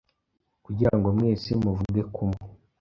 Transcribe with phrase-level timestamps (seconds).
[0.65, 2.39] kugira ngo mwese muvuge kumwe;